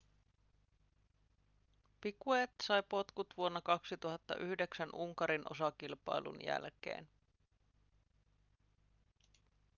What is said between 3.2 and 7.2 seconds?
vuonna 2009 unkarin osakilpailun jälkeen